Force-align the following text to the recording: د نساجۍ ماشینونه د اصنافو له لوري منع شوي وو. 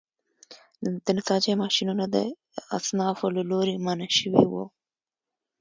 د 1.05 1.07
نساجۍ 1.17 1.53
ماشینونه 1.63 2.05
د 2.15 2.15
اصنافو 2.77 3.25
له 3.35 3.43
لوري 3.49 3.75
منع 3.85 4.09
شوي 4.19 4.45
وو. 4.51 4.65